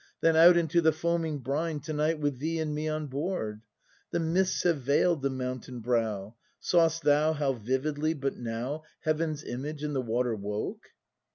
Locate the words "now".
8.35-8.81